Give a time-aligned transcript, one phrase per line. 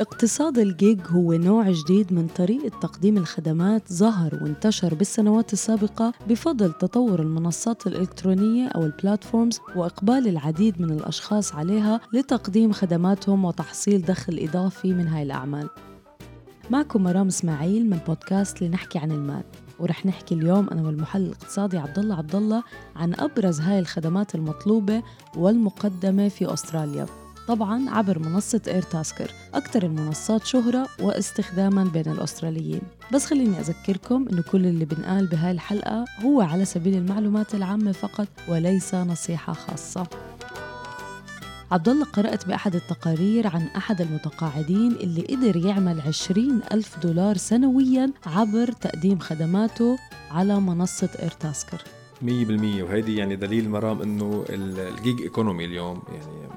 [0.00, 7.20] اقتصاد الجيج هو نوع جديد من طريقة تقديم الخدمات ظهر وانتشر بالسنوات السابقة بفضل تطور
[7.20, 15.08] المنصات الإلكترونية أو البلاتفورمز وإقبال العديد من الأشخاص عليها لتقديم خدماتهم وتحصيل دخل إضافي من
[15.08, 15.68] هاي الأعمال.
[16.70, 19.44] معكم مرام إسماعيل من بودكاست لنحكي عن المال
[19.78, 22.62] ورح نحكي اليوم أنا والمحلل الاقتصادي عبد الله عبد الله
[22.96, 25.02] عن أبرز هاي الخدمات المطلوبة
[25.36, 27.06] والمقدمة في أستراليا.
[27.48, 32.80] طبعا عبر منصة إير تاسكر أكثر المنصات شهرة واستخداما بين الأستراليين.
[33.14, 38.28] بس خليني أذكركم أنه كل اللي بنقال بهاي الحلقة هو على سبيل المعلومات العامة فقط
[38.48, 40.06] وليس نصيحة خاصة.
[41.70, 48.12] عبد الله قرأت بأحد التقارير عن أحد المتقاعدين اللي قدر يعمل عشرين ألف دولار سنويا
[48.26, 49.98] عبر تقديم خدماته
[50.30, 51.82] على منصة إيرتاسكر
[52.22, 52.24] 100%
[52.82, 56.48] وهيدي يعني دليل مرام إنه ال gig economy اليوم يعني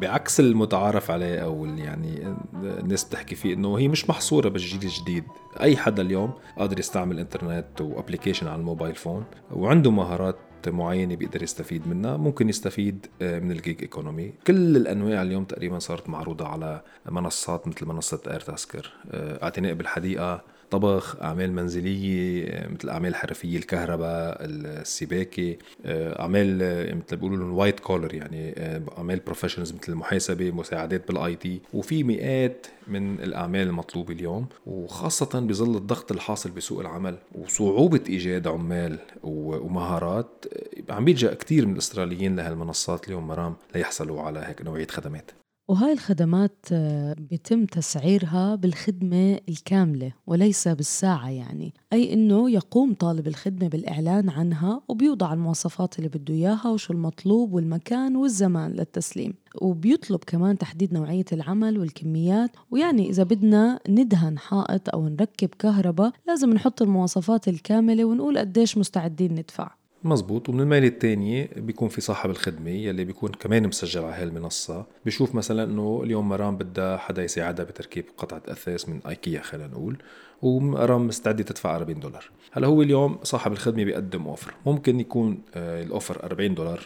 [0.00, 5.24] بعكس المتعارف عليه أو يعني الناس بتحكي فيه إنه هي مش محصورة بالجيل الجديد.
[5.60, 11.16] أي حدا اليوم قادر يستعمل إنترنت و application على ال mobile phone وعنده مهارات معينة
[11.16, 16.08] بيقدر يستفيد منها ممكن يستفيد آه، من ال gig economy كل الأنواع اليوم تقريبا صارت
[16.08, 23.58] معروضة على منصات مثل منصة Airtasker آه، اعتناء بالحديقة طبخ أعمال منزلية مثل أعمال حرفية
[23.58, 26.56] الكهرباء السباكة أعمال
[26.96, 28.54] مثل بيقولوا لهم white collar يعني
[28.98, 35.76] أعمال professionals مثل المحاسبة مساعدات بال IT وفي مئات من الأعمال المطلوبة اليوم وخاصة بظل
[35.76, 40.44] الضغط الحاصل بسوق العمل وصعوبة إيجاد عمال ومهارات
[40.90, 45.30] عم بيلجأ كثير من الأستراليين لهالمنصات اليوم مرام ليحصلوا على هيك نوعية خدمات.
[45.68, 51.74] وهاي الخدمات آه، بيتم تسعيرها بالخدمة الكاملة وليس بالساعة يعني.
[51.92, 58.16] أي أنه يقوم طالب الخدمة بالإعلان عنها وبيوضع المواصفات اللي بده إياها وشو المطلوب والمكان
[58.16, 59.34] والزمان للتسليم.
[59.62, 62.50] وبيطلب كمان تحديد نوعية العمل والكميات.
[62.70, 69.32] ويعني إذا بدنا ندهن حائط أو نركب كهرباء لازم نحط المواصفات الكاملة ونقول قديش مستعدين
[69.34, 69.77] ندفع.
[70.04, 70.48] مزبوط.
[70.48, 74.86] ومن الميلة الثانية بيكون في صاحب الخدمة يلي بيكون كمان مسجل على هاي المنصة.
[75.04, 79.96] بيشوف مثلا إنه اليوم مرام بدها حدا يساعدها بتركيب قطعة أثاث من إيكيا خلينا نقول.
[80.42, 82.30] ومرام مستعدة تدفع 40 دولار.
[82.52, 86.80] هلا هو اليوم صاحب الخدمة بيقدم offer ممكن يكون آه، ال offer 40 دولار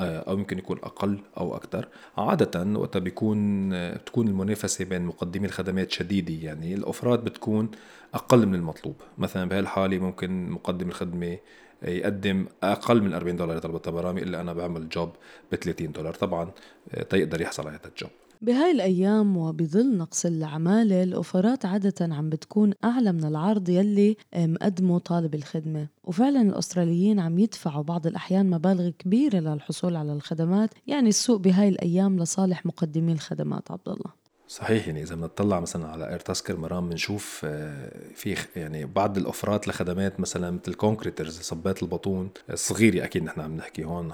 [0.00, 5.46] آه، أو يمكن يكون أقل أو أكثر عادة وقتها بيكون آه، بتكون المنافسة بين مقدمي
[5.46, 6.34] الخدمات شديدة.
[6.46, 7.70] يعني الاوفرات بتكون
[8.14, 8.96] أقل من المطلوب.
[9.18, 11.38] مثلا بهالحالة ممكن مقدم الخدمة
[11.84, 15.10] يقدم أقل من 40 دولار لطلبة برامي إلا أنا بعمل جوب
[15.52, 16.14] ب 30 دولار.
[16.14, 16.50] طبعا
[16.90, 18.10] آه، تيقدر يحصل على هذا الجوب.
[18.42, 24.98] بهاي الأيام وبظل نقص العمالة الأوفرات عادة عم بتكون أعلى من العرض يلي آه، مقدمه
[24.98, 25.86] طالب الخدمة.
[26.04, 30.70] وفعلا الأستراليين عم يدفعوا بعض الأحيان مبالغ كبيرة للحصول على الخدمات.
[30.86, 34.21] يعني السوق بهاي الأيام لصالح مقدمي الخدمات عبد الله.
[34.48, 39.61] صحيح يعني إذا بنطلع مثلا على Airtasker مرام بنشوف آه، في يعني بعض ال offer
[39.61, 44.12] ات لخدمات مثلا مثل concreters صبات البطون الصغيره أكيد نحن عم نحكي هون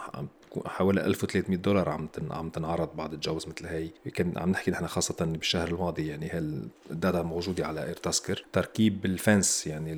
[0.67, 5.25] حوالي 1300 دولار عم عم تنعرض بعض الجوز مثل هي كان عم نحكي نحن خاصة
[5.25, 9.95] بالشهر الماضي يعني هال data موجودة على Airtasker تركيب ال fence يعني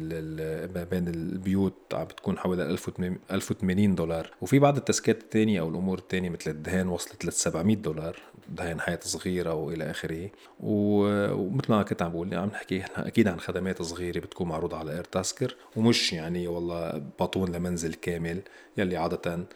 [0.74, 4.30] ما بين البيوت عم بتكون حوالي 1080 دولار.
[4.40, 8.16] وفي بعض ال task ات الثانية أو الأمور الثانية مثل الدهان وصلت ل 700 دولار.
[8.48, 10.30] دهان حياه صغيره والى آخره.
[10.60, 15.04] ومثل ما كنت عم بقول عم نحكي أكيد عن خدمات صغيرة بتكون معروضة على اير
[15.04, 18.42] تاسكر ومش يعني والله بطون لمنزل كامل
[18.76, 19.46] يلي عادة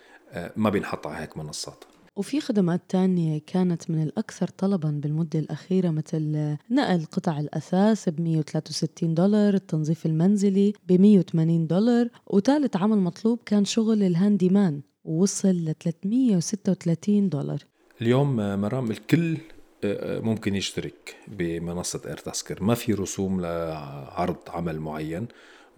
[0.57, 1.85] ما بينحط على هيك منصات.
[2.17, 9.15] وفي خدمات تانية كانت من الأكثر طلبا بالمدة الأخيرة مثل نقل قطع الأثاث ب 163
[9.15, 15.75] دولار التنظيف المنزلي ب 180 دولار وثالث عمل مطلوب كان شغل الهاندي مان ووصل ل
[15.81, 17.59] 336 دولار.
[18.01, 19.37] اليوم آه، مرام الكل
[19.85, 25.29] آه، ممكن يشترك بمنصة Airtasker ما في رسوم لعرض عمل معين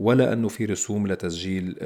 [0.00, 1.76] ولا أنه في رسوم لتسجيل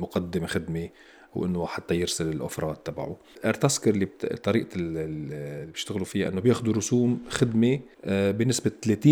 [0.00, 0.88] مقدم خدمة
[1.34, 3.16] وانه حتى يرسل ال offer ات تبعه.
[3.44, 4.44] Airtasker اللي بت...
[4.44, 9.06] طريقة اللي بيشتغلوا فيها إنه بياخذوا رسوم خدمة آه، بنسبة 30%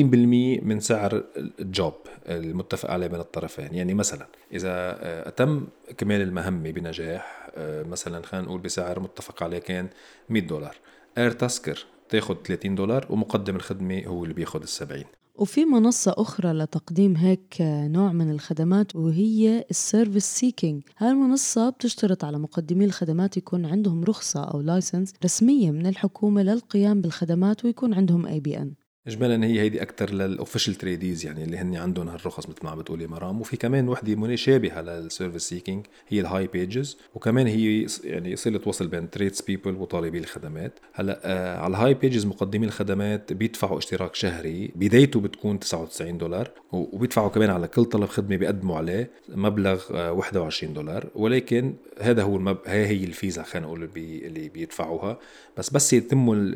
[0.64, 1.94] من سعر ال job
[2.28, 3.74] المتفق عليه بين الطرفين.
[3.74, 9.58] يعني مثلا إذا آه، تم إكمال المهمة بنجاح آه، مثلا خلينا نقول بسعر متفق عليه
[9.58, 9.88] كان
[10.28, 10.76] 100 دولار.
[11.18, 15.04] Airtasker تاخذ 30 دولار ومقدم الخدمة هو اللي بياخذ ال 70
[15.38, 20.82] وفي منصة أخرى لتقديم هيك نوع من الخدمات وهي ال ServiceSeeking.
[20.98, 27.00] هاي المنصة بتشترط على مقدمي الخدمات يكون عندهم رخصة أو license رسمية من الحكومة للقيام
[27.00, 28.72] بالخدمات ويكون عندهم ABN
[29.08, 32.78] اجمالا هي هيدي أكثر لل official tradies يعني اللي هن عندهم هالرخص مثل ما عم
[32.78, 33.40] بتقولي مرام.
[33.40, 39.10] وفي كمان وحدة مشابهه لل ServiceSeeking هي ال hipages وكمان هي يعني صله وصل بين
[39.10, 40.72] tradespeople وطالبي الخدمات.
[40.92, 44.72] هلأ آه على ال hipages مقدمي الخدمات بيدفعوا اشتراك شهري.
[44.74, 46.50] بدايته بتكون 99 دولار.
[46.72, 51.06] وبيدفعوا كمان على كل طلب خدمة بيقدموا عليه مبلغ آه 21 دولار.
[51.14, 52.58] ولكن هذا هو المب...
[52.66, 55.18] هي هي الفيزا خلينا نقول اللي بيدفعوها.
[55.58, 56.54] بس بس يتم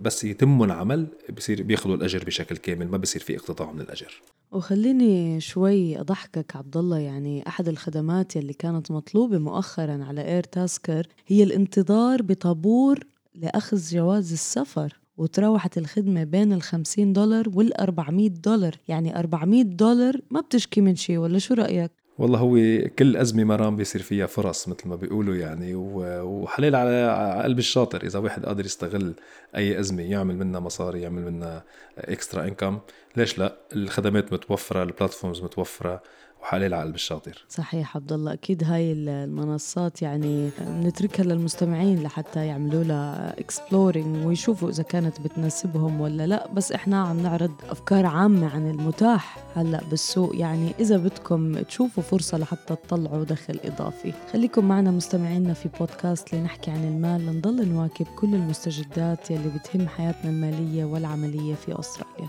[0.00, 1.06] بس يتم العمل
[1.36, 4.22] بصير بياخذوا الأجر بشكل كامل ما بصير في اقتطاع من الأجر
[4.52, 11.06] وخليني شوي أضحكك عبد الله يعني أحد الخدمات يلي كانت مطلوبة مؤخرا على اير تاسكر
[11.26, 12.98] هي الانتظار بطابور
[13.34, 20.20] لأخذ جواز السفر وتراوحت الخدمة بين ال 50 دولار وال 400 دولار يعني 400 دولار
[20.30, 22.58] ما بتشكي من شيء ولا شو رأيك؟ والله هو
[22.98, 28.02] كل أزمة مرام بيصير فيها فرص مثل ما بيقولوا يعني وحلال على قلب الشاطر.
[28.02, 29.14] إذا واحد قادر يستغل
[29.56, 31.64] أي أزمة يعمل منها مصاري يعمل منها
[31.98, 32.78] extra income
[33.16, 36.02] ليش لا؟ الخدمات متوفرة ال platforms متوفرة
[36.44, 38.32] وحلال على قلب الشاطر صحيح عبد الله.
[38.32, 46.26] أكيد هاي المنصات يعني نتركها للمستمعين لحتى يعملوا لها exploring ويشوفوا إذا كانت بتناسبهم ولا
[46.26, 46.48] لا.
[46.52, 50.36] بس إحنا عم نعرض أفكار عامة عن المتاح هلأ بالسوق.
[50.36, 54.12] يعني إذا بدكم تشوفوا فرصة لحتى تطلعوا دخل إضافي.
[54.32, 57.26] خليكم معنا مستمعينا في بودكاست لنحكي عن المال.
[57.26, 62.28] لنضل نواكب كل المستجدات يلي بتهم حياتنا المالية والعملية في أستراليا.